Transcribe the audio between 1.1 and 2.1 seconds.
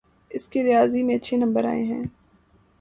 اچھے نمبر آئے ہیں